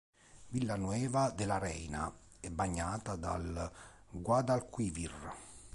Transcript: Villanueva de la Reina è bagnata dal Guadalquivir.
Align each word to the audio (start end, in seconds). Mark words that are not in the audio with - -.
Villanueva 0.49 1.29
de 1.29 1.45
la 1.45 1.59
Reina 1.59 2.11
è 2.39 2.49
bagnata 2.49 3.15
dal 3.15 3.71
Guadalquivir. 4.09 5.13